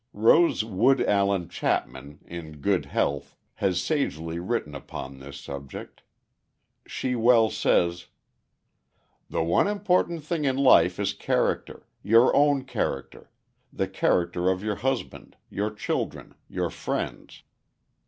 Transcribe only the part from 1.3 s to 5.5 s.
Chapman in Good Health has sagely written upon this